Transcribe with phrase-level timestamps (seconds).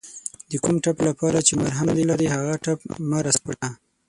[0.51, 3.69] د کوم ټپ لپاره چې مرهم نلرې هغه ټپ مه راسپړه